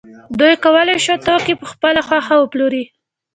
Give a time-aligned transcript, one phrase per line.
[0.39, 2.83] دوی کولای شو توکي په خپله خوښه وپلوري